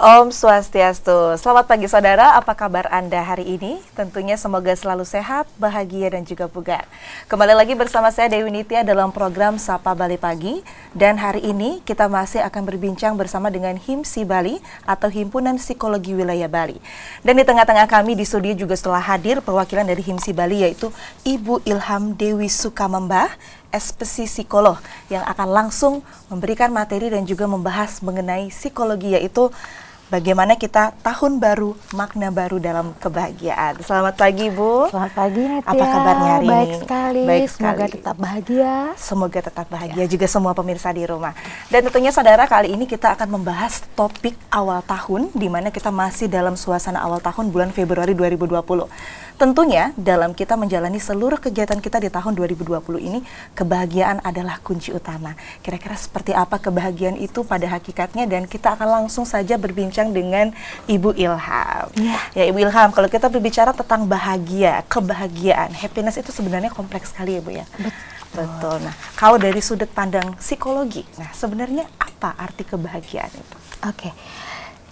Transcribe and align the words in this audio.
Om 0.00 0.32
Swastiastu. 0.32 1.36
Selamat 1.36 1.68
pagi 1.68 1.84
saudara, 1.84 2.32
apa 2.32 2.56
kabar 2.56 2.88
Anda 2.88 3.20
hari 3.20 3.60
ini? 3.60 3.84
Tentunya 3.92 4.40
semoga 4.40 4.72
selalu 4.72 5.04
sehat, 5.04 5.44
bahagia 5.60 6.16
dan 6.16 6.24
juga 6.24 6.48
bugar. 6.48 6.88
Kembali 7.28 7.52
lagi 7.52 7.76
bersama 7.76 8.08
saya 8.08 8.32
Dewi 8.32 8.48
Nitya 8.48 8.80
dalam 8.80 9.12
program 9.12 9.60
Sapa 9.60 9.92
Bali 9.92 10.16
Pagi 10.16 10.64
dan 10.96 11.20
hari 11.20 11.44
ini 11.44 11.84
kita 11.84 12.08
masih 12.08 12.40
akan 12.40 12.64
berbincang 12.64 13.12
bersama 13.12 13.52
dengan 13.52 13.76
HIMSI 13.76 14.24
Bali 14.24 14.56
atau 14.88 15.12
Himpunan 15.12 15.60
Psikologi 15.60 16.16
Wilayah 16.16 16.48
Bali. 16.48 16.80
Dan 17.20 17.36
di 17.36 17.44
tengah-tengah 17.44 17.84
kami 17.84 18.16
di 18.16 18.24
studio 18.24 18.56
juga 18.56 18.80
setelah 18.80 19.04
hadir 19.04 19.44
perwakilan 19.44 19.84
dari 19.84 20.00
HIMSI 20.00 20.32
Bali 20.32 20.64
yaitu 20.64 20.88
Ibu 21.28 21.60
Ilham 21.68 22.16
Dewi 22.16 22.48
Sukamembah 22.48 23.36
SPC 23.68 24.26
psikolog 24.26 24.80
yang 25.12 25.22
akan 25.28 25.48
langsung 25.52 25.94
memberikan 26.32 26.72
materi 26.74 27.12
dan 27.12 27.22
juga 27.28 27.44
membahas 27.46 28.02
mengenai 28.02 28.50
psikologi 28.50 29.14
yaitu 29.14 29.52
bagaimana 30.10 30.58
kita 30.58 30.92
tahun 31.06 31.38
baru, 31.38 31.78
makna 31.94 32.34
baru 32.34 32.58
dalam 32.58 32.92
kebahagiaan. 32.98 33.78
Selamat 33.80 34.18
pagi, 34.18 34.50
Bu. 34.50 34.90
Selamat 34.90 35.12
pagi, 35.14 35.42
Nitya. 35.46 35.70
Apa 35.70 35.84
kabarnya 35.86 36.30
hari 36.36 36.48
Baik 36.50 36.66
ini? 36.66 36.80
sekali. 36.82 37.22
Baik 37.24 37.48
Semoga 37.48 37.70
sekali. 37.70 37.92
tetap 37.94 38.16
bahagia. 38.18 38.74
Semoga 38.98 39.38
tetap 39.40 39.66
bahagia 39.70 40.04
juga 40.10 40.26
semua 40.26 40.52
pemirsa 40.52 40.90
di 40.90 41.06
rumah. 41.06 41.32
Dan 41.70 41.86
tentunya 41.86 42.10
saudara 42.10 42.44
kali 42.50 42.74
ini 42.74 42.84
kita 42.90 43.14
akan 43.14 43.40
membahas 43.40 43.86
topik 43.94 44.34
awal 44.50 44.82
tahun 44.82 45.30
di 45.32 45.46
mana 45.46 45.70
kita 45.70 45.94
masih 45.94 46.26
dalam 46.26 46.58
suasana 46.58 47.00
awal 47.00 47.22
tahun 47.22 47.54
bulan 47.54 47.70
Februari 47.70 48.12
2020. 48.12 48.90
Tentunya 49.40 49.96
dalam 49.96 50.36
kita 50.36 50.52
menjalani 50.52 51.00
seluruh 51.00 51.40
kegiatan 51.40 51.80
kita 51.80 51.96
di 51.96 52.12
tahun 52.12 52.36
2020 52.36 52.76
ini 53.00 53.24
kebahagiaan 53.56 54.20
adalah 54.20 54.60
kunci 54.60 54.92
utama. 54.92 55.32
Kira-kira 55.64 55.96
seperti 55.96 56.36
apa 56.36 56.60
kebahagiaan 56.60 57.16
itu 57.16 57.40
pada 57.40 57.64
hakikatnya 57.64 58.28
dan 58.28 58.44
kita 58.44 58.76
akan 58.76 59.00
langsung 59.00 59.24
saja 59.24 59.56
berbincang 59.56 60.12
dengan 60.12 60.52
Ibu 60.84 61.16
Ilham. 61.16 61.88
Iya. 61.96 62.20
Ya 62.36 62.44
Ibu 62.52 62.68
Ilham, 62.68 62.92
kalau 62.92 63.08
kita 63.08 63.32
berbicara 63.32 63.72
tentang 63.72 64.04
bahagia, 64.04 64.84
kebahagiaan, 64.92 65.72
happiness 65.72 66.20
itu 66.20 66.28
sebenarnya 66.36 66.68
kompleks 66.68 67.08
sekali 67.08 67.40
ya 67.40 67.40
Bu 67.40 67.56
ya. 67.56 67.64
Betul. 68.36 68.76
Nah, 68.84 68.92
kalau 69.16 69.40
dari 69.40 69.64
sudut 69.64 69.88
pandang 69.88 70.36
psikologi, 70.36 71.08
nah 71.16 71.32
sebenarnya 71.32 71.88
apa 71.96 72.36
arti 72.36 72.68
kebahagiaan 72.68 73.32
itu? 73.32 73.56
Oke. 73.88 74.12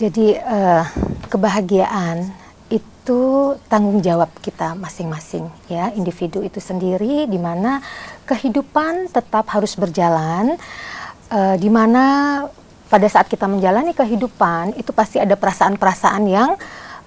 Jadi 0.00 0.40
eh, 0.40 0.84
kebahagiaan 1.28 2.47
itu 2.68 3.56
tanggung 3.72 4.04
jawab 4.04 4.28
kita 4.44 4.76
masing-masing 4.76 5.48
ya 5.72 5.88
individu 5.96 6.44
itu 6.44 6.60
sendiri 6.60 7.24
di 7.24 7.40
mana 7.40 7.80
kehidupan 8.28 9.08
tetap 9.08 9.48
harus 9.48 9.72
berjalan 9.80 10.60
eh, 11.32 11.56
di 11.56 11.72
mana 11.72 12.04
pada 12.88 13.04
saat 13.08 13.28
kita 13.28 13.44
menjalani 13.44 13.92
kehidupan 13.92 14.76
itu 14.80 14.92
pasti 14.96 15.20
ada 15.20 15.36
perasaan-perasaan 15.36 16.24
yang 16.28 16.56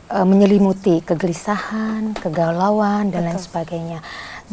eh, 0.09 0.25
menyelimuti 0.25 1.01
kegelisahan, 1.01 2.13
kegalauan 2.17 3.09
dan 3.09 3.25
lain 3.25 3.37
Betul. 3.37 3.45
sebagainya. 3.49 3.99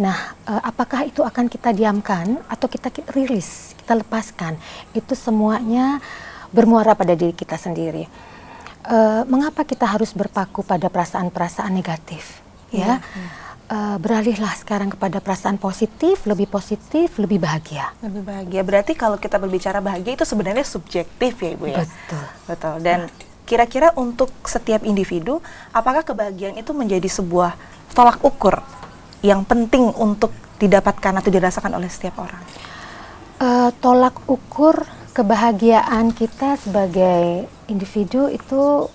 Nah, 0.01 0.17
eh, 0.49 0.63
apakah 0.65 1.05
itu 1.05 1.21
akan 1.21 1.49
kita 1.53 1.73
diamkan 1.77 2.41
atau 2.49 2.67
kita 2.69 2.89
ki- 2.89 3.09
rilis, 3.13 3.77
kita 3.77 3.97
lepaskan? 4.01 4.57
Itu 4.97 5.13
semuanya 5.13 6.01
bermuara 6.49 6.97
pada 6.97 7.13
diri 7.13 7.37
kita 7.37 7.61
sendiri. 7.61 8.09
Eh, 8.89 9.23
mengapa 9.29 9.69
kita 9.69 9.85
harus 9.85 10.17
berpaku 10.17 10.65
pada 10.65 10.89
perasaan-perasaan 10.89 11.73
negatif? 11.77 12.41
Ya, 12.73 13.05
Eh, 13.69 13.97
beralihlah 14.01 14.57
sekarang 14.57 14.89
kepada 14.97 15.21
perasaan 15.21 15.61
positif, 15.61 16.25
lebih 16.25 16.49
positif, 16.49 17.21
lebih 17.21 17.37
bahagia. 17.37 17.93
Lebih 18.01 18.25
bahagia. 18.25 18.65
Berarti 18.65 18.97
kalau 18.97 19.21
kita 19.21 19.37
berbicara 19.37 19.85
bahagia 19.85 20.17
itu 20.17 20.25
sebenarnya 20.25 20.65
subjektif 20.65 21.37
ya 21.37 21.53
Ibu 21.53 21.65
ya? 21.69 21.85
Betul. 21.85 22.25
Betul. 22.49 22.75
Dan 22.81 22.99
kira-kira 23.45 23.93
untuk 23.93 24.33
setiap 24.49 24.81
individu, 24.89 25.45
apakah 25.69 26.01
kebahagiaan 26.01 26.57
itu 26.57 26.73
menjadi 26.73 27.13
sebuah 27.13 27.61
tolak 27.93 28.25
ukur 28.25 28.65
yang 29.21 29.45
penting 29.45 29.93
untuk 30.01 30.33
didapatkan 30.57 31.21
atau 31.21 31.29
dirasakan 31.29 31.77
oleh 31.77 31.93
setiap 31.93 32.25
orang? 32.25 32.41
Eh, 33.37 33.71
tolak 33.85 34.17
ukur 34.33 34.81
kebahagiaan 35.13 36.17
kita 36.17 36.57
sebagai 36.57 37.45
individu 37.69 38.27
itu 38.33 38.89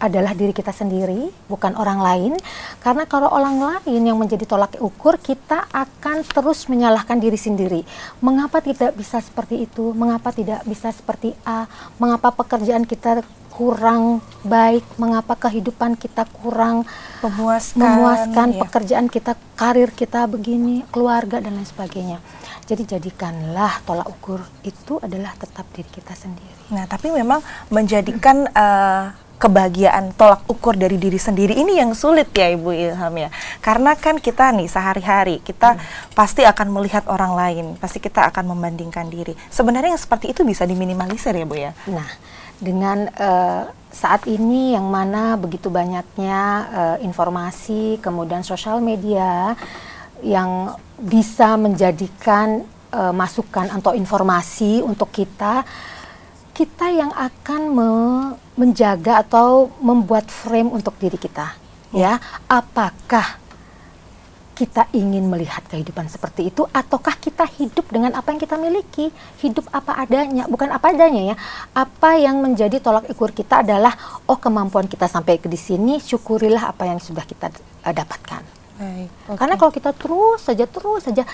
adalah 0.00 0.32
diri 0.32 0.56
kita 0.56 0.72
sendiri, 0.72 1.28
bukan 1.46 1.76
orang 1.76 2.00
lain. 2.00 2.32
Karena 2.80 3.04
kalau 3.04 3.28
orang 3.28 3.60
lain 3.60 4.00
yang 4.00 4.16
menjadi 4.16 4.48
tolak 4.48 4.80
ukur, 4.80 5.20
kita 5.20 5.68
akan 5.68 6.24
terus 6.24 6.64
menyalahkan 6.72 7.20
diri 7.20 7.36
sendiri. 7.36 7.84
Mengapa 8.24 8.64
tidak 8.64 8.96
bisa 8.96 9.20
seperti 9.20 9.68
itu? 9.68 9.92
Mengapa 9.92 10.32
tidak 10.32 10.64
bisa 10.64 10.88
seperti 10.90 11.36
A? 11.44 11.68
Mengapa 12.00 12.32
pekerjaan 12.32 12.88
kita 12.88 13.20
kurang 13.60 14.24
baik? 14.40 14.80
Mengapa 14.96 15.36
kehidupan 15.36 16.00
kita 16.00 16.24
kurang 16.40 16.88
Memuaskan. 17.20 17.76
memuaskan 17.76 18.48
ya. 18.56 18.60
pekerjaan 18.64 19.06
kita, 19.12 19.36
karir 19.52 19.92
kita 19.92 20.24
begini, 20.24 20.80
keluarga 20.88 21.44
dan 21.44 21.60
lain 21.60 21.68
sebagainya. 21.68 22.24
Jadi 22.64 22.96
jadikanlah 22.96 23.84
tolak 23.84 24.08
ukur 24.08 24.40
itu 24.64 24.96
adalah 25.04 25.36
tetap 25.36 25.68
diri 25.76 25.92
kita 25.92 26.16
sendiri. 26.16 26.72
Nah, 26.72 26.88
tapi 26.88 27.12
memang 27.12 27.44
menjadikan 27.68 28.48
eh, 28.48 29.04
kebahagiaan 29.40 30.12
tolak 30.20 30.44
ukur 30.52 30.76
dari 30.76 31.00
diri 31.00 31.16
sendiri 31.16 31.56
ini 31.56 31.80
yang 31.80 31.96
sulit 31.96 32.28
ya 32.36 32.52
Ibu 32.52 32.70
Ilham 32.76 33.14
ya. 33.16 33.32
Karena 33.64 33.96
kan 33.96 34.20
kita 34.20 34.52
nih 34.52 34.68
sehari-hari 34.68 35.40
kita 35.40 35.80
pasti 36.12 36.44
akan 36.44 36.68
melihat 36.68 37.08
orang 37.08 37.32
lain, 37.32 37.66
pasti 37.80 38.04
kita 38.04 38.28
akan 38.28 38.52
membandingkan 38.52 39.08
diri. 39.08 39.32
Sebenarnya 39.48 39.96
yang 39.96 40.02
seperti 40.02 40.36
itu 40.36 40.44
bisa 40.44 40.68
diminimalisir 40.68 41.32
ya 41.32 41.48
Bu 41.48 41.56
ya. 41.56 41.72
Nah, 41.88 42.06
dengan 42.60 43.08
eh, 43.08 43.62
saat 43.90 44.28
ini 44.30 44.76
yang 44.76 44.86
mana 44.86 45.34
begitu 45.34 45.72
banyaknya 45.72 46.40
eh, 46.70 46.96
informasi, 47.02 47.98
kemudian 47.98 48.44
sosial 48.44 48.78
media 48.78 49.56
yang 50.20 50.76
bisa 51.00 51.56
menjadikan 51.56 52.62
eh, 52.92 53.12
masukan 53.16 53.72
atau 53.72 53.96
informasi 53.96 54.84
untuk 54.84 55.08
kita, 55.10 55.64
kita 56.52 56.86
yang 56.92 57.10
akan 57.16 57.60
me- 57.72 58.36
menjaga 58.60 59.24
atau 59.24 59.72
membuat 59.80 60.28
frame 60.28 60.68
untuk 60.68 60.92
diri 61.00 61.16
kita, 61.16 61.56
ya. 61.96 62.20
Apakah 62.44 63.39
kita 64.60 64.92
ingin 64.92 65.24
melihat 65.24 65.64
kehidupan 65.72 66.12
seperti 66.12 66.52
itu 66.52 66.68
ataukah 66.68 67.16
kita 67.16 67.48
hidup 67.56 67.88
dengan 67.88 68.12
apa 68.12 68.28
yang 68.28 68.36
kita 68.36 68.60
miliki? 68.60 69.08
Hidup 69.40 69.64
apa 69.72 69.96
adanya 69.96 70.44
bukan 70.44 70.68
apa 70.68 70.92
adanya 70.92 71.32
ya. 71.32 71.36
Apa 71.72 72.20
yang 72.20 72.44
menjadi 72.44 72.76
tolak 72.76 73.08
ukur 73.08 73.32
kita 73.32 73.64
adalah 73.64 73.96
oh 74.28 74.36
kemampuan 74.36 74.84
kita 74.84 75.08
sampai 75.08 75.40
ke 75.40 75.48
di 75.48 75.56
sini 75.56 75.96
syukurilah 75.96 76.76
apa 76.76 76.84
yang 76.84 77.00
sudah 77.00 77.24
kita 77.24 77.48
eh, 77.88 77.94
dapatkan. 77.96 78.60
Baik. 78.80 79.12
karena 79.36 79.60
kalau 79.60 79.68
kita 79.76 79.92
terus 79.92 80.40
saja 80.40 80.64
terus 80.64 81.04
saja 81.04 81.24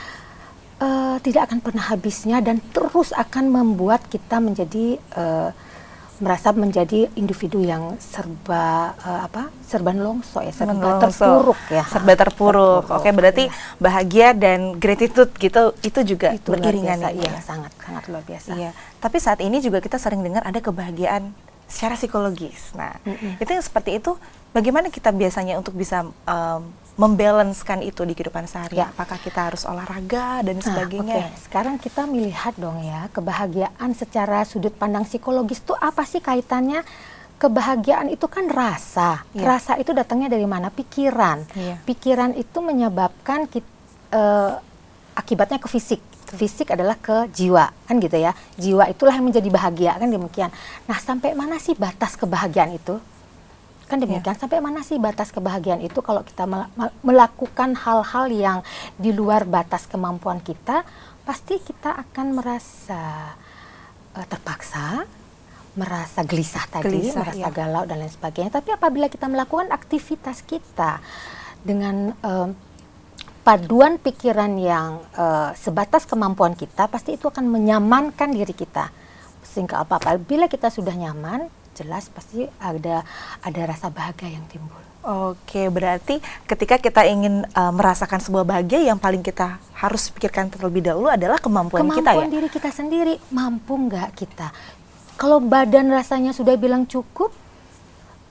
eh, 0.82 1.16
tidak 1.22 1.46
akan 1.46 1.58
pernah 1.62 1.84
habisnya 1.94 2.42
dan 2.42 2.58
terus 2.74 3.14
akan 3.14 3.50
membuat 3.50 4.02
kita 4.10 4.42
menjadi 4.42 4.98
eh, 4.98 5.50
merasa 6.18 6.48
menjadi 6.56 7.12
individu 7.14 7.60
yang 7.60 7.96
serba 8.00 8.96
eh, 9.04 9.20
apa 9.28 9.52
serba 9.64 9.92
nelongso 9.92 10.40
ya 10.40 10.52
serba 10.54 10.72
Menelongso. 10.72 11.24
terpuruk 11.24 11.58
ya 11.68 11.84
Serba 11.84 12.12
terpuruk. 12.16 12.84
Terpuruk, 12.86 12.98
Oke, 13.02 13.10
berarti 13.12 13.44
iya. 13.48 13.76
bahagia 13.80 14.28
dan 14.32 14.78
gratitude 14.80 15.32
gitu 15.36 15.62
itu 15.84 16.00
juga 16.16 16.32
itu 16.32 16.48
beriringan 16.48 16.98
biasa, 17.00 17.12
ya, 17.12 17.20
iya 17.20 17.30
ya? 17.32 17.40
sangat 17.42 17.72
sangat 17.80 18.02
luar 18.08 18.22
biasa. 18.24 18.50
Iya, 18.56 18.70
tapi 18.98 19.16
saat 19.20 19.40
ini 19.44 19.58
juga 19.60 19.78
kita 19.84 19.96
sering 20.00 20.20
dengar 20.24 20.42
ada 20.44 20.58
kebahagiaan 20.58 21.32
secara 21.66 21.94
psikologis. 21.94 22.72
Nah, 22.72 22.94
Mm-mm. 23.02 23.36
itu 23.36 23.50
yang 23.50 23.60
seperti 23.60 23.98
itu, 23.98 24.14
bagaimana 24.50 24.86
kita 24.88 25.10
biasanya 25.10 25.54
untuk 25.54 25.74
bisa 25.74 26.02
um, 26.06 26.60
membalancekan 26.96 27.82
itu 27.82 28.02
di 28.02 28.14
kehidupan 28.14 28.46
sehari? 28.46 28.78
Ya. 28.78 28.88
Apakah 28.88 29.18
kita 29.18 29.52
harus 29.52 29.66
olahraga 29.66 30.40
dan 30.40 30.56
Nah, 30.56 30.64
sebagainya? 30.64 31.28
oke. 31.28 31.42
Sekarang 31.42 31.76
kita 31.76 32.06
melihat 32.06 32.56
dong 32.56 32.80
ya 32.80 33.10
kebahagiaan 33.10 33.92
secara 33.92 34.42
sudut 34.42 34.72
pandang 34.72 35.04
psikologis 35.04 35.60
itu 35.60 35.74
apa 35.74 36.02
sih 36.02 36.18
kaitannya? 36.18 36.80
Kebahagiaan 37.36 38.08
itu 38.08 38.24
kan 38.26 38.48
rasa. 38.48 39.20
Iya. 39.36 39.44
Rasa 39.44 39.72
itu 39.76 39.92
datangnya 39.92 40.32
dari 40.32 40.48
mana? 40.48 40.72
Pikiran. 40.72 41.44
Iya. 41.52 41.76
Pikiran 41.84 42.32
itu 42.32 42.64
menyebabkan 42.64 43.44
kit- 43.44 43.68
eh, 44.08 44.52
akibatnya 45.12 45.60
ke 45.60 45.68
fisik. 45.68 46.00
Fisik 46.26 46.74
adalah 46.74 46.98
ke 46.98 47.30
jiwa, 47.30 47.70
kan 47.86 48.02
gitu 48.02 48.18
ya. 48.18 48.34
Jiwa 48.58 48.90
itulah 48.90 49.14
yang 49.14 49.30
menjadi 49.30 49.46
bahagia, 49.46 49.92
kan 49.94 50.10
demikian. 50.10 50.50
Nah, 50.90 50.98
sampai 50.98 51.38
mana 51.38 51.62
sih 51.62 51.78
batas 51.78 52.18
kebahagiaan 52.18 52.74
itu? 52.74 52.98
Kan 53.86 54.02
demikian, 54.02 54.34
sampai 54.34 54.58
mana 54.58 54.82
sih 54.82 54.98
batas 54.98 55.30
kebahagiaan 55.30 55.78
itu 55.78 56.02
kalau 56.02 56.26
kita 56.26 56.42
mel- 56.42 56.66
mel- 56.74 56.94
melakukan 57.06 57.78
hal-hal 57.78 58.26
yang 58.34 58.58
di 58.98 59.14
luar 59.14 59.46
batas 59.46 59.86
kemampuan 59.86 60.42
kita, 60.42 60.82
pasti 61.22 61.62
kita 61.62 61.94
akan 61.94 62.34
merasa 62.34 63.30
eh, 64.18 64.26
terpaksa, 64.26 65.06
merasa 65.78 66.26
gelisah 66.26 66.66
tadi, 66.66 67.06
Gelisah, 67.06 67.22
merasa 67.22 67.46
ya. 67.46 67.54
galau 67.54 67.86
dan 67.86 68.02
lain 68.02 68.10
sebagainya. 68.10 68.50
Tapi 68.50 68.74
apabila 68.74 69.06
kita 69.06 69.30
melakukan 69.30 69.70
aktivitas 69.70 70.42
kita 70.42 70.98
dengan 71.62 72.10
eh, 72.18 72.48
paduan 73.46 74.02
pikiran 74.02 74.58
yang 74.58 74.98
eh, 75.14 75.54
sebatas 75.54 76.02
kemampuan 76.02 76.58
kita, 76.58 76.90
pasti 76.90 77.14
itu 77.14 77.30
akan 77.30 77.46
menyamankan 77.46 78.34
diri 78.34 78.50
kita. 78.50 78.90
Sehingga 79.46 79.86
apa 79.86 80.02
apabila 80.02 80.50
kita 80.50 80.66
sudah 80.66 80.90
nyaman, 80.98 81.46
jelas 81.78 82.10
pasti 82.10 82.42
ada 82.58 83.06
ada 83.46 83.60
rasa 83.62 83.86
bahagia 83.94 84.34
yang 84.34 84.42
timbul. 84.50 84.82
Oke, 85.06 85.70
berarti 85.70 86.18
ketika 86.50 86.82
kita 86.82 87.06
ingin 87.06 87.46
uh, 87.54 87.70
merasakan 87.70 88.18
sebuah 88.18 88.42
bahagia 88.42 88.82
yang 88.90 88.98
paling 88.98 89.22
kita 89.22 89.62
harus 89.78 90.10
pikirkan 90.10 90.50
terlebih 90.50 90.82
dahulu 90.82 91.06
adalah 91.06 91.38
kemampuan, 91.38 91.86
kemampuan 91.86 92.02
kita 92.02 92.10
ya. 92.10 92.14
Kemampuan 92.18 92.34
diri 92.34 92.48
kita 92.50 92.70
sendiri, 92.74 93.14
mampu 93.30 93.78
nggak 93.86 94.18
kita? 94.18 94.50
Kalau 95.14 95.38
badan 95.38 95.94
rasanya 95.94 96.34
sudah 96.34 96.58
bilang 96.58 96.90
cukup, 96.90 97.30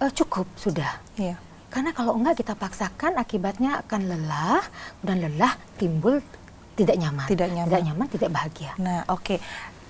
uh, 0.03 0.11
cukup 0.11 0.51
sudah. 0.59 0.99
Iya. 1.15 1.39
Karena 1.75 1.91
kalau 1.91 2.15
enggak 2.15 2.39
kita 2.39 2.55
paksakan, 2.55 3.19
akibatnya 3.19 3.83
akan 3.83 4.07
lelah 4.07 4.63
dan 5.03 5.19
lelah 5.19 5.59
timbul 5.75 6.23
tidak 6.79 6.95
nyaman. 6.95 7.27
Tidak 7.27 7.49
nyaman. 7.51 7.67
Tidak 7.67 7.81
nyaman, 7.83 8.07
tidak 8.07 8.29
bahagia. 8.31 8.71
Nah, 8.79 9.03
oke. 9.11 9.35
Okay 9.35 9.39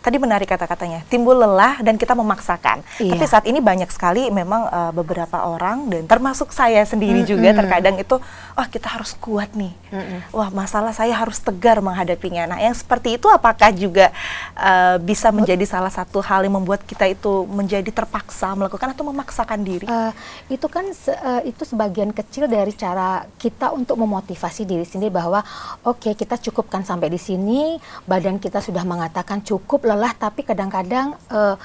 tadi 0.05 0.21
menarik 0.21 0.45
kata-katanya 0.45 1.01
timbul 1.09 1.33
lelah 1.33 1.81
dan 1.81 1.97
kita 1.97 2.13
memaksakan. 2.13 2.85
Iya. 3.01 3.17
Tapi 3.17 3.25
saat 3.25 3.45
ini 3.49 3.57
banyak 3.57 3.89
sekali 3.89 4.29
memang 4.29 4.69
uh, 4.69 4.91
beberapa 4.93 5.49
orang 5.49 5.89
dan 5.89 6.05
termasuk 6.05 6.53
saya 6.53 6.85
sendiri 6.85 7.25
mm 7.25 7.25
-hmm. 7.25 7.33
juga 7.33 7.49
terkadang 7.57 7.97
itu 7.97 8.21
oh 8.53 8.67
kita 8.69 8.85
harus 8.93 9.17
kuat 9.17 9.57
nih. 9.57 9.73
Mm 9.89 9.97
-hmm. 9.97 10.19
Wah 10.29 10.53
masalah 10.53 10.93
saya 10.93 11.17
harus 11.17 11.41
tegar 11.41 11.81
menghadapinya. 11.81 12.45
Nah 12.45 12.61
yang 12.61 12.77
seperti 12.77 13.17
itu 13.17 13.25
apakah 13.33 13.73
juga 13.73 14.13
uh, 14.53 15.01
bisa 15.01 15.33
menjadi 15.33 15.65
salah 15.65 15.89
satu 15.89 16.21
hal 16.21 16.45
yang 16.45 16.61
membuat 16.61 16.85
kita 16.85 17.09
itu 17.09 17.49
menjadi 17.49 17.89
terpaksa 17.89 18.53
melakukan 18.53 18.93
atau 18.93 19.09
memaksakan 19.09 19.65
diri? 19.65 19.89
Uh, 19.89 20.13
itu 20.53 20.69
kan 20.69 20.85
se 20.93 21.09
uh, 21.09 21.41
itu 21.41 21.65
sebagian 21.65 22.13
kecil 22.13 22.45
dari 22.45 22.77
cara 22.77 23.25
kita 23.41 23.73
untuk 23.73 23.97
memotivasi 23.97 24.69
diri 24.69 24.85
sendiri 24.85 25.09
bahwa 25.09 25.41
oke 25.81 25.97
okay, 25.97 26.13
kita 26.13 26.37
cukupkan 26.37 26.85
sampai 26.85 27.09
di 27.09 27.17
sini 27.17 27.81
badan 28.05 28.37
kita 28.37 28.61
sudah 28.61 28.85
mengatakan 28.85 29.41
cukup 29.41 29.87
lelah 29.95 30.13
tapi 30.13 30.43
kadang-kadang 30.43 31.15
uh, 31.31 31.55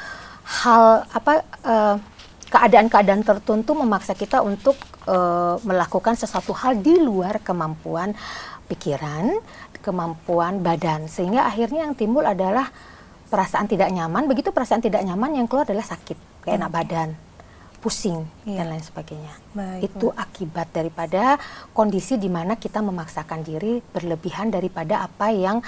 hal 0.46 1.04
apa 1.10 1.42
uh, 1.66 1.96
keadaan-keadaan 2.50 3.22
tertentu 3.22 3.78
memaksa 3.78 4.12
kita 4.18 4.42
untuk 4.42 4.74
uh, 5.06 5.58
melakukan 5.62 6.18
sesuatu 6.18 6.50
hal 6.50 6.82
di 6.82 6.98
luar 6.98 7.38
kemampuan 7.38 8.10
pikiran, 8.66 9.38
kemampuan 9.80 10.58
badan 10.62 11.06
sehingga 11.06 11.46
akhirnya 11.46 11.86
yang 11.86 11.94
timbul 11.94 12.26
adalah 12.26 12.70
perasaan 13.30 13.70
tidak 13.70 13.94
nyaman. 13.94 14.26
Begitu 14.26 14.50
perasaan 14.50 14.82
tidak 14.82 15.06
nyaman 15.06 15.38
yang 15.38 15.46
keluar 15.46 15.62
adalah 15.62 15.86
sakit, 15.86 16.18
kayak 16.42 16.58
enak 16.58 16.70
badan, 16.74 17.08
pusing 17.78 18.26
iya. 18.42 18.66
dan 18.66 18.74
lain 18.74 18.82
sebagainya. 18.82 19.32
Baik, 19.54 19.80
Itu 19.86 20.10
akibat 20.10 20.74
daripada 20.74 21.38
kondisi 21.70 22.18
di 22.18 22.26
mana 22.26 22.58
kita 22.58 22.82
memaksakan 22.82 23.46
diri 23.46 23.78
berlebihan 23.94 24.50
daripada 24.50 25.06
apa 25.06 25.30
yang 25.30 25.62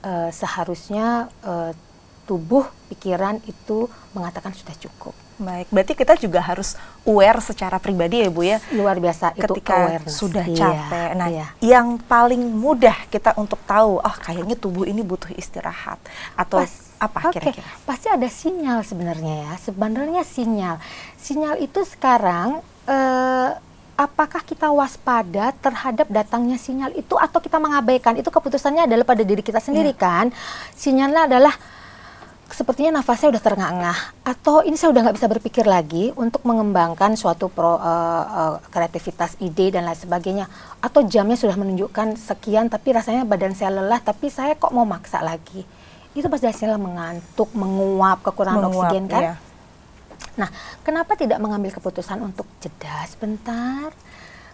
uh, 0.00 0.32
seharusnya 0.32 1.28
uh, 1.44 1.76
tubuh, 2.24 2.64
pikiran 2.92 3.42
itu 3.48 3.90
mengatakan 4.14 4.54
sudah 4.54 4.76
cukup. 4.78 5.14
Baik, 5.42 5.66
berarti 5.74 5.94
kita 5.98 6.14
juga 6.20 6.38
harus 6.38 6.78
aware 7.02 7.42
secara 7.42 7.82
pribadi 7.82 8.22
ya 8.22 8.30
Bu 8.30 8.46
ya. 8.46 8.62
Luar 8.70 9.02
biasa 9.02 9.34
ketika 9.34 9.74
itu 9.74 9.82
awareness. 9.90 10.14
sudah 10.14 10.44
iya, 10.46 10.58
capek. 10.60 11.08
Iya, 11.10 11.18
nah, 11.18 11.28
iya. 11.28 11.46
yang 11.58 11.98
paling 11.98 12.38
mudah 12.38 12.94
kita 13.10 13.34
untuk 13.34 13.58
tahu, 13.66 13.98
oh 13.98 14.16
kayaknya 14.22 14.54
tubuh 14.54 14.86
ini 14.86 15.02
butuh 15.02 15.34
istirahat 15.34 15.98
atau 16.38 16.62
Pas, 16.62 16.72
apa 17.02 17.34
kira-kira? 17.34 17.58
Okay. 17.58 17.82
Pasti 17.82 18.06
ada 18.06 18.28
sinyal 18.30 18.78
sebenarnya 18.86 19.34
ya. 19.48 19.52
Sebenarnya 19.58 20.22
sinyal. 20.22 20.76
Sinyal 21.18 21.58
itu 21.58 21.82
sekarang 21.82 22.62
eh, 22.86 23.50
apakah 23.98 24.42
kita 24.46 24.70
waspada 24.70 25.50
terhadap 25.58 26.06
datangnya 26.06 26.56
sinyal 26.56 26.94
itu 26.94 27.18
atau 27.18 27.42
kita 27.42 27.58
mengabaikan? 27.58 28.14
Itu 28.14 28.30
keputusannya 28.30 28.86
adalah 28.86 29.02
pada 29.02 29.26
diri 29.26 29.42
kita 29.42 29.58
sendiri 29.58 29.90
yeah. 29.96 30.00
kan. 30.00 30.26
Sinyalnya 30.78 31.26
adalah 31.26 31.54
sepertinya 32.52 33.00
nafasnya 33.00 33.32
udah 33.32 33.42
terengah-engah 33.42 33.98
atau 34.22 34.60
ini 34.62 34.76
saya 34.76 34.92
udah 34.92 35.08
nggak 35.08 35.16
bisa 35.16 35.28
berpikir 35.28 35.64
lagi 35.64 36.12
untuk 36.14 36.44
mengembangkan 36.44 37.16
suatu 37.16 37.48
pro, 37.48 37.74
uh, 37.74 37.78
uh, 37.80 38.54
kreativitas 38.68 39.40
ide 39.40 39.72
dan 39.72 39.88
lain 39.88 39.96
sebagainya? 39.96 40.46
Atau 40.84 41.08
jamnya 41.08 41.34
sudah 41.34 41.56
menunjukkan 41.56 42.20
sekian 42.20 42.68
tapi 42.68 42.92
rasanya 42.92 43.24
badan 43.24 43.56
saya 43.56 43.80
lelah 43.80 43.98
tapi 44.04 44.28
saya 44.28 44.54
kok 44.54 44.70
mau 44.70 44.84
maksa 44.84 45.24
lagi? 45.24 45.64
Itu 46.12 46.28
pasti 46.28 46.46
hasilnya 46.46 46.76
mengantuk 46.76 47.50
menguap 47.56 48.20
kekurangan 48.20 48.68
menguap, 48.68 48.92
oksigen 48.92 49.06
kan? 49.08 49.22
iya. 49.24 49.34
nah 50.32 50.48
kenapa 50.80 51.12
tidak 51.12 51.36
mengambil 51.40 51.72
keputusan 51.72 52.20
untuk 52.20 52.44
jeda 52.60 53.08
sebentar? 53.08 53.92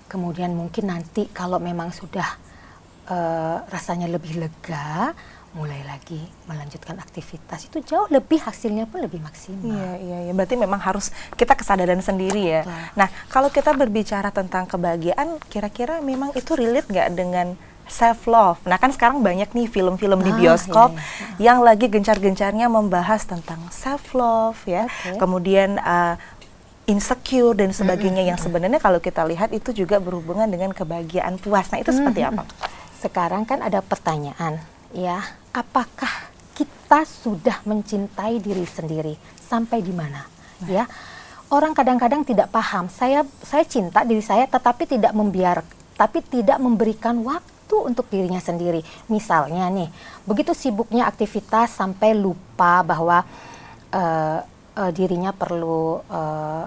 Kemudian 0.08 0.56
mungkin 0.56 0.88
nanti 0.88 1.28
kalau 1.30 1.60
memang 1.60 1.92
sudah 1.92 2.48
uh, 3.10 3.64
rasanya 3.68 4.08
lebih 4.08 4.38
lega 4.38 5.12
mulai 5.56 5.80
lagi 5.80 6.20
melanjutkan 6.44 7.00
aktivitas 7.00 7.72
itu 7.72 7.80
jauh 7.80 8.04
lebih 8.12 8.36
hasilnya 8.44 8.84
pun 8.84 9.00
lebih 9.00 9.24
maksimal. 9.24 9.72
Iya, 9.72 9.90
iya, 9.96 10.18
iya. 10.28 10.32
Berarti 10.36 10.60
memang 10.60 10.76
harus 10.76 11.08
kita 11.40 11.56
kesadaran 11.56 12.04
sendiri 12.04 12.60
ya. 12.60 12.62
Betul. 12.68 12.84
Nah, 13.00 13.08
kalau 13.32 13.48
kita 13.48 13.72
berbicara 13.72 14.28
tentang 14.28 14.68
kebahagiaan, 14.68 15.40
kira-kira 15.48 16.04
memang 16.04 16.36
itu 16.36 16.52
relate 16.52 16.92
nggak 16.92 17.08
dengan 17.16 17.56
self 17.88 18.28
love. 18.28 18.60
Nah, 18.68 18.76
kan 18.76 18.92
sekarang 18.92 19.24
banyak 19.24 19.48
nih 19.56 19.66
film-film 19.72 20.20
ah, 20.20 20.24
di 20.28 20.32
bioskop 20.36 20.92
iya, 20.92 21.00
iya. 21.00 21.40
yang 21.48 21.58
lagi 21.64 21.88
gencar-gencarnya 21.88 22.68
membahas 22.68 23.24
tentang 23.24 23.64
self 23.72 24.12
love 24.12 24.60
ya. 24.68 24.84
Okay. 24.84 25.16
Kemudian 25.16 25.80
uh, 25.80 26.20
insecure 26.84 27.56
dan 27.56 27.72
sebagainya 27.72 28.20
mm 28.20 28.28
-hmm. 28.28 28.30
yang 28.36 28.38
sebenarnya 28.38 28.80
kalau 28.84 29.00
kita 29.00 29.24
lihat 29.24 29.56
itu 29.56 29.72
juga 29.72 29.96
berhubungan 29.96 30.44
dengan 30.44 30.76
kebahagiaan 30.76 31.40
puas. 31.40 31.72
Nah, 31.72 31.80
itu 31.80 31.88
mm 31.88 31.96
-hmm. 31.96 31.98
seperti 32.04 32.20
apa? 32.20 32.42
Sekarang 33.00 33.48
kan 33.48 33.64
ada 33.64 33.80
pertanyaan 33.80 34.60
ya 34.93 35.20
apakah 35.52 36.31
kita 36.56 37.05
sudah 37.05 37.62
mencintai 37.69 38.40
diri 38.40 38.64
sendiri? 38.64 39.14
Sampai 39.38 39.81
di 39.81 39.93
mana? 39.93 40.25
Nah. 40.58 40.69
ya 40.69 40.85
orang 41.52 41.73
kadang-kadang 41.73 42.25
tidak 42.25 42.52
paham. 42.52 42.90
Saya 42.93 43.25
saya 43.44 43.64
cinta 43.64 44.05
diri 44.05 44.25
saya 44.25 44.44
tetapi 44.49 44.88
tidak 44.88 45.12
membiar 45.14 45.64
tapi 45.99 46.23
tidak 46.23 46.62
memberikan 46.62 47.19
waktu 47.26 47.76
untuk 47.76 48.06
dirinya 48.08 48.38
sendiri. 48.38 48.85
Misalnya 49.11 49.67
nih 49.69 49.90
begitu 50.25 50.55
sibuknya 50.55 51.11
aktivitas 51.11 51.75
sampai 51.75 52.14
lupa 52.14 52.87
bahwa 52.87 53.25
uh, 53.93 54.38
uh, 54.79 54.90
dirinya 54.94 55.35
perlu 55.35 56.00
uh, 56.06 56.64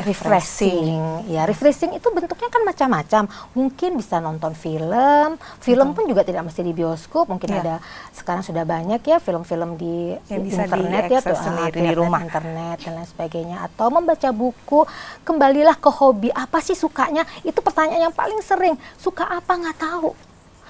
refreshing. 0.00 1.28
Ya, 1.28 1.44
refreshing 1.44 1.92
itu 1.92 2.08
bentuknya 2.08 2.48
kan 2.48 2.62
macam-macam. 2.64 3.22
Mungkin 3.52 4.00
bisa 4.00 4.18
nonton 4.18 4.56
film, 4.56 5.36
film 5.60 5.92
Betul. 5.92 5.96
pun 5.96 6.04
juga 6.08 6.22
tidak 6.24 6.48
mesti 6.48 6.64
di 6.64 6.72
bioskop. 6.72 7.28
Mungkin 7.28 7.52
ya. 7.52 7.60
ada 7.60 7.74
sekarang 8.16 8.40
sudah 8.40 8.64
banyak 8.64 9.04
ya 9.04 9.20
film-film 9.20 9.76
di, 9.76 10.16
di 10.24 10.48
internet 10.48 11.12
ya 11.12 11.20
tuh, 11.20 11.36
sendiri 11.36 11.78
ah, 11.78 11.86
di 11.92 11.94
rumah, 11.94 12.20
internet 12.24 12.76
dan 12.80 12.92
lain 12.96 13.08
sebagainya. 13.08 13.56
Atau 13.68 13.92
membaca 13.92 14.28
buku, 14.32 14.88
kembalilah 15.22 15.76
ke 15.76 15.90
hobi. 15.92 16.32
Apa 16.32 16.64
sih 16.64 16.74
sukanya? 16.74 17.28
Itu 17.44 17.60
pertanyaan 17.60 18.08
yang 18.08 18.16
paling 18.16 18.40
sering. 18.40 18.80
Suka 18.96 19.28
apa 19.28 19.52
nggak 19.52 19.78
tahu. 19.78 20.16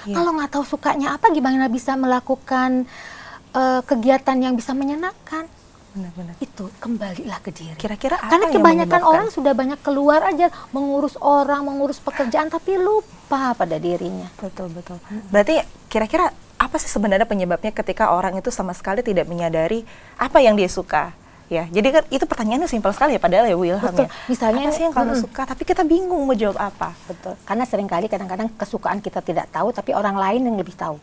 Ya. 0.03 0.19
Kalau 0.19 0.35
nggak 0.35 0.51
tahu 0.51 0.65
sukanya 0.67 1.15
apa, 1.15 1.31
gimana 1.31 1.71
bisa 1.71 1.95
melakukan 1.95 2.91
uh, 3.55 3.81
kegiatan 3.87 4.37
yang 4.41 4.59
bisa 4.59 4.75
menyenangkan? 4.75 5.47
Benar-benar 5.93 6.35
itu 6.41 6.65
kembalilah 6.81 7.39
ke 7.45 7.53
diri. 7.53 7.77
Kira-kira 7.77 8.17
Karena 8.17 8.49
kebanyakan 8.49 9.03
orang 9.05 9.29
sudah 9.29 9.53
banyak 9.53 9.81
keluar 9.85 10.25
aja 10.25 10.49
mengurus 10.73 11.15
orang, 11.21 11.63
mengurus 11.69 12.01
pekerjaan 12.01 12.49
tapi 12.49 12.81
lupa 12.81 13.53
pada 13.53 13.77
dirinya. 13.77 14.27
Betul 14.41 14.73
betul. 14.73 14.97
Berarti 15.29 15.61
kira-kira 15.93 16.33
apa 16.57 16.77
sih 16.81 16.89
sebenarnya 16.89 17.29
penyebabnya 17.29 17.75
ketika 17.75 18.15
orang 18.15 18.39
itu 18.41 18.49
sama 18.49 18.73
sekali 18.73 19.05
tidak 19.05 19.29
menyadari 19.29 19.85
apa 20.17 20.41
yang 20.41 20.57
dia 20.57 20.71
suka? 20.73 21.13
Ya, 21.53 21.69
jadi 21.69 22.01
kan 22.01 22.05
itu 22.09 22.25
pertanyaannya 22.25 22.65
simpel 22.65 22.97
sekali 22.97 23.13
ya 23.13 23.21
padahal 23.21 23.45
ya 23.45 23.57
Wilham 23.61 23.93
Betul. 23.93 24.09
ya. 24.09 24.25
Misalnya 24.25 24.73
apa 24.73 24.73
sih 24.73 24.83
yang 24.89 24.95
kamu 24.97 25.13
suka 25.21 25.43
tapi 25.45 25.69
kita 25.69 25.85
bingung 25.85 26.25
mau 26.25 26.33
jawab 26.33 26.57
apa. 26.57 26.97
Betul. 27.05 27.37
Karena 27.45 27.69
sering 27.69 27.85
kali 27.85 28.09
kadang-kadang 28.09 28.49
kesukaan 28.57 29.05
kita 29.05 29.21
tidak 29.21 29.53
tahu 29.53 29.69
tapi 29.69 29.93
orang 29.93 30.17
lain 30.17 30.49
yang 30.49 30.57
lebih 30.57 30.73
tahu 30.73 30.97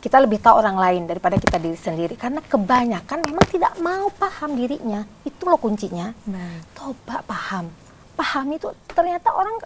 kita 0.00 0.16
lebih 0.16 0.40
tahu 0.40 0.56
orang 0.64 0.80
lain 0.80 1.02
daripada 1.04 1.36
kita 1.36 1.60
diri 1.60 1.76
sendiri. 1.76 2.16
Karena 2.16 2.40
kebanyakan 2.40 3.20
memang 3.20 3.46
tidak 3.52 3.76
mau 3.84 4.08
paham 4.16 4.56
dirinya. 4.56 5.04
Itu 5.22 5.44
loh 5.44 5.60
kuncinya. 5.60 6.16
Nah. 6.24 6.64
coba 6.72 7.20
paham. 7.28 7.68
Paham 8.16 8.46
itu 8.56 8.72
ternyata 8.96 9.32
orang 9.36 9.60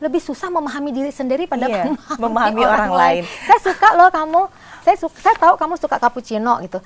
lebih 0.00 0.20
susah 0.20 0.48
memahami 0.48 0.92
diri 0.96 1.12
sendiri 1.12 1.44
pada 1.44 1.68
iya, 1.68 1.92
memahami, 1.92 2.20
memahami 2.24 2.60
orang, 2.64 2.72
orang 2.72 2.92
lain. 2.92 3.24
lain. 3.24 3.48
Saya 3.48 3.60
suka 3.60 3.88
loh 3.96 4.08
kamu. 4.12 4.42
Saya 4.80 4.96
suka 4.96 5.16
saya 5.20 5.36
tahu 5.36 5.54
kamu 5.56 5.74
suka 5.76 5.96
cappuccino 6.00 6.54
gitu. 6.64 6.78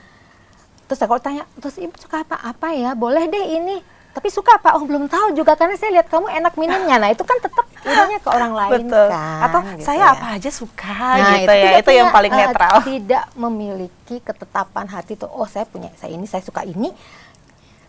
Terus 0.86 0.98
saya 0.98 1.08
kalau 1.10 1.22
tanya 1.22 1.42
terus 1.58 1.78
ibu 1.78 1.94
suka 1.98 2.22
apa 2.22 2.38
apa 2.42 2.74
ya? 2.74 2.94
Boleh 2.94 3.26
deh 3.30 3.58
ini 3.58 3.76
tapi 4.14 4.30
suka 4.30 4.54
apa 4.54 4.78
oh 4.78 4.86
belum 4.86 5.10
tahu 5.10 5.34
juga 5.34 5.58
karena 5.58 5.74
saya 5.74 5.98
lihat 5.98 6.06
kamu 6.06 6.30
enak 6.30 6.54
minumnya. 6.54 7.02
Nah 7.02 7.10
itu 7.10 7.26
kan 7.26 7.34
tetap 7.42 7.66
idenya 7.82 8.18
ke 8.22 8.30
orang 8.30 8.52
lain 8.54 8.86
Betul. 8.86 9.08
kan 9.10 9.42
atau 9.50 9.60
gitu 9.74 9.84
saya 9.84 10.00
ya. 10.00 10.14
apa 10.14 10.26
aja 10.38 10.50
suka 10.54 10.94
nah, 10.94 11.36
gitu 11.36 11.52
itu 11.52 11.52
ya. 11.52 11.70
itu 11.76 11.90
punya, 11.90 11.98
yang 12.00 12.08
paling 12.14 12.32
uh, 12.32 12.38
netral. 12.38 12.76
tidak 12.86 13.24
memiliki 13.36 14.16
ketetapan 14.22 14.86
hati 14.88 15.20
tuh 15.20 15.28
oh 15.28 15.44
saya 15.44 15.66
punya 15.66 15.90
saya 15.98 16.14
ini 16.14 16.30
saya 16.30 16.46
suka 16.46 16.62
ini. 16.62 16.94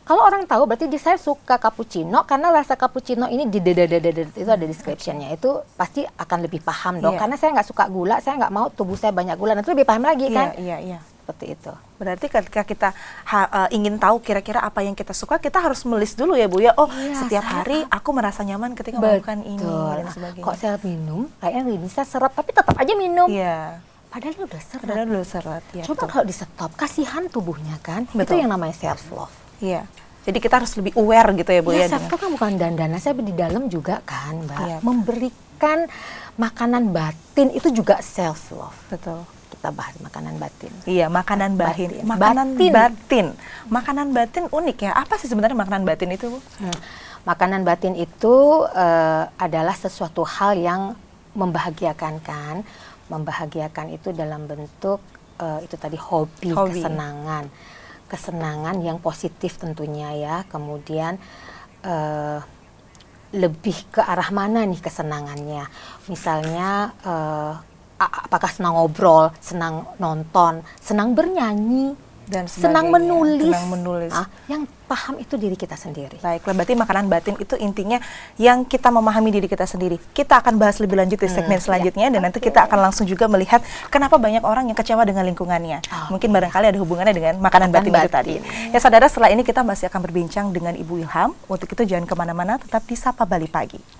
Kalau 0.05 0.21
orang 0.21 0.45
tahu 0.45 0.69
berarti 0.69 0.85
di 0.85 1.01
saya 1.01 1.17
suka 1.17 1.57
cappuccino 1.57 2.21
karena 2.29 2.53
rasa 2.53 2.77
cappuccino 2.77 3.25
ini 3.25 3.49
di 3.49 3.57
itu 3.57 4.45
ada 4.49 4.65
descriptionnya. 4.65 5.33
Itu 5.33 5.65
pasti 5.77 6.05
akan 6.05 6.45
lebih 6.45 6.61
paham 6.61 7.01
dong 7.01 7.17
yeah. 7.17 7.21
karena 7.21 7.37
saya 7.41 7.57
nggak 7.57 7.69
suka 7.69 7.89
gula 7.89 8.21
saya 8.21 8.37
nggak 8.37 8.53
mau 8.53 8.69
tubuh 8.69 8.97
saya 8.97 9.13
banyak 9.13 9.33
gula. 9.37 9.57
Nanti 9.57 9.73
lebih 9.73 9.85
paham 9.85 10.05
lagi 10.05 10.29
yeah, 10.29 10.37
kan? 10.37 10.47
iya 10.57 10.69
yeah, 10.73 10.79
iya. 10.81 10.99
yeah 11.01 11.14
seperti 11.25 11.57
itu. 11.57 11.73
Berarti 11.97 12.29
ketika 12.29 12.61
kita 12.61 12.89
ha, 13.25 13.39
uh, 13.65 13.69
ingin 13.73 13.97
tahu 13.97 14.21
kira-kira 14.21 14.61
apa 14.61 14.85
yang 14.85 14.93
kita 14.93 15.09
suka, 15.09 15.41
kita 15.41 15.57
harus 15.57 15.81
melis 15.89 16.13
dulu 16.13 16.37
ya 16.37 16.45
Bu 16.45 16.61
ya. 16.61 16.77
Oh, 16.77 16.85
Iya, 16.85 17.17
setiap 17.25 17.41
saya- 17.41 17.65
hari 17.65 17.77
aku 17.89 18.09
merasa 18.13 18.45
nyaman 18.45 18.77
ketika 18.77 19.01
melakukan 19.01 19.41
ini 19.41 19.65
dan 19.65 20.05
sebagainya. 20.13 20.45
Kok 20.45 20.55
saya 20.61 20.77
minum, 20.85 21.25
kayaknya 21.41 21.61
ini 21.73 21.89
saya 21.89 22.05
seret 22.05 22.29
tapi 22.37 22.53
tetap 22.53 22.77
aja 22.77 22.93
minum. 22.93 23.25
Iya. 23.25 23.81
Padahal 24.13 24.45
udah 24.45 24.61
seret. 24.61 24.85
Padahal 24.85 25.05
dulu 25.09 25.25
seret 25.25 25.65
ya. 25.73 25.83
Coba 25.89 26.05
betul. 26.05 26.07
kalau 26.13 26.25
di 26.29 26.35
stop, 26.37 26.71
kasihan 26.77 27.23
tubuhnya 27.25 27.75
kan. 27.81 28.05
Itu 28.05 28.21
Betul. 28.21 28.45
yang 28.45 28.53
namanya 28.53 28.77
self 28.77 29.01
love. 29.09 29.33
Iya. 29.59 29.89
Jadi 30.29 30.37
kita 30.41 30.61
harus 30.61 30.73
lebih 30.77 30.93
aware 30.95 31.33
gitu 31.35 31.51
ya 31.51 31.61
Bu 31.65 31.73
ya. 31.73 31.89
Ya, 31.89 31.97
self 31.97 32.05
love 32.07 32.21
kan 32.21 32.29
bukan 32.37 32.53
dandanan, 32.61 33.01
saya 33.01 33.17
di 33.17 33.33
dalam 33.33 33.65
juga 33.67 33.99
kan, 34.05 34.45
Mbak. 34.45 34.59
Iya. 34.61 34.77
Memberikan 34.85 35.89
makanan 36.37 36.93
batin 36.93 37.49
itu 37.49 37.73
juga 37.73 37.97
self 37.99 38.53
love. 38.53 38.77
Betul. 38.93 39.25
Kita 39.55 39.69
bahas 39.71 39.95
makanan 39.97 40.35
batin. 40.37 40.71
Iya, 40.85 41.07
makanan 41.09 41.55
batin. 41.55 41.89
Batin. 41.89 42.05
Makanan 42.05 42.47
Batin. 42.53 42.71
batin. 42.75 43.25
Makanan 43.71 44.07
batin 44.11 44.45
unik 44.51 44.77
ya. 44.83 44.91
Apa 44.93 45.15
sih 45.17 45.25
sebenarnya 45.25 45.57
makanan 45.57 45.83
batin 45.87 46.11
itu, 46.11 46.29
Bu? 46.29 46.39
Hmm. 46.61 46.77
Makanan 47.25 47.65
batin 47.65 47.97
itu 47.97 48.35
eh, 48.69 49.23
adalah 49.41 49.73
sesuatu 49.73 50.21
hal 50.21 50.53
yang 50.59 50.81
membahagiakan 51.33 52.21
kan, 52.21 52.61
membahagiakan 53.09 53.91
itu 53.91 54.13
dalam 54.13 54.45
bentuk 54.45 55.01
eh, 55.41 55.65
itu 55.65 55.75
tadi 55.75 55.97
hobi, 55.97 56.53
Hobi. 56.53 56.79
kesenangan, 56.79 57.49
kesenangan 58.05 58.75
yang 58.85 59.01
positif 59.01 59.57
tentunya 59.57 60.13
ya. 60.13 60.35
Kemudian 60.45 61.17
eh, 61.81 62.39
lebih 63.33 63.89
ke 63.89 63.99
arah 63.99 64.29
mana 64.29 64.61
nih 64.63 64.79
kesenangannya? 64.79 65.65
Misalnya 66.07 66.93
a- 67.01 67.57
apakah 67.99 68.51
senang 68.51 68.75
ngobrol, 68.75 69.31
senang 69.39 69.87
nonton, 69.97 70.63
senang 70.79 71.15
bernyanyi, 71.15 71.95
Dan 72.25 72.49
senang 72.49 72.89
menulis. 72.89 73.53
Senang 73.53 73.69
menulis. 73.69 74.09
Ah, 74.09 74.25
yang 74.49 74.65
paham 74.89 75.21
itu 75.21 75.37
diri 75.37 75.53
kita 75.53 75.77
sendiri. 75.77 76.17
Baiklah, 76.17 76.57
berarti 76.57 76.73
makanan 76.73 77.05
batin 77.05 77.37
itu 77.37 77.53
intinya 77.61 78.01
yang 78.41 78.65
kita 78.65 78.89
memahami 78.89 79.29
diri 79.29 79.45
kita 79.45 79.69
sendiri. 79.69 80.01
Kita 80.09 80.41
akan 80.41 80.57
bahas 80.57 80.81
lebih 80.81 80.97
lanjut 80.97 81.21
di 81.21 81.29
segmen 81.29 81.61
selanjutnya 81.61 82.09
dan 82.09 82.25
nanti 82.25 82.41
kita 82.41 82.65
akan 82.65 82.89
langsung 82.89 83.05
juga 83.05 83.29
melihat 83.29 83.61
kenapa 83.93 84.17
banyak 84.17 84.41
orang 84.41 84.65
yang 84.73 84.77
kecewa 84.77 85.05
dengan 85.05 85.21
lingkungannya. 85.21 85.85
Oh, 85.85 86.17
Mungkin 86.17 86.33
barangkali 86.33 86.65
ada 86.73 86.79
hubungannya 86.81 87.13
dengan 87.13 87.37
makanan 87.37 87.69
Makan 87.69 87.77
batin, 87.77 87.91
itu 87.93 88.01
batin. 88.09 88.17
tadi. 88.17 88.35
Ya 88.73 88.79
saudara, 88.81 89.05
setelah 89.05 89.29
ini 89.29 89.45
kita 89.45 89.61
masih 89.61 89.85
akan 89.93 90.01
berbincang 90.01 90.49
dengan 90.49 90.73
Ibu 90.73 91.05
Ilham. 91.05 91.37
Untuk 91.45 91.69
itu 91.69 91.85
jangan 91.85 92.09
ke 92.09 92.15
mana-mana, 92.17 92.57
tetap 92.57 92.81
di 92.89 92.97
Sapa 92.97 93.29
Bali 93.29 93.45
Pagi. 93.45 93.94